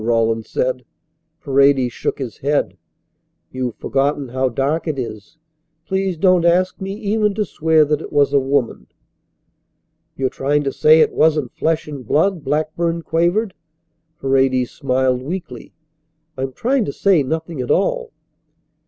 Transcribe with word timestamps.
Rawlins 0.03 0.49
said. 0.49 0.83
Paredes 1.41 1.93
shook 1.93 2.17
his 2.17 2.39
head. 2.39 2.75
"You've 3.51 3.75
forgotten 3.75 4.29
how 4.29 4.49
dark 4.49 4.87
it 4.87 4.97
is. 4.97 5.37
Please 5.85 6.17
don't 6.17 6.43
ask 6.43 6.81
me 6.81 6.93
even 6.93 7.35
to 7.35 7.45
swear 7.45 7.85
that 7.85 8.01
it 8.01 8.11
was 8.11 8.33
a 8.33 8.39
woman." 8.39 8.87
"You're 10.17 10.31
trying 10.31 10.63
to 10.63 10.71
say 10.71 11.01
it 11.01 11.13
wasn't 11.13 11.53
flesh 11.53 11.87
and 11.87 12.03
blood," 12.03 12.43
Blackburn 12.43 13.03
quavered. 13.03 13.53
Paredes 14.19 14.71
smiled 14.71 15.21
weakly. 15.21 15.71
"I'm 16.35 16.51
trying 16.53 16.85
to 16.85 16.91
say 16.93 17.21
nothing 17.21 17.61
at 17.61 17.69
all." 17.69 18.11